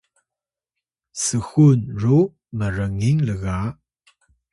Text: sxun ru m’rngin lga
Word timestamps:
sxun 1.25 1.79
ru 2.01 2.19
m’rngin 2.57 3.19
lga 3.27 3.57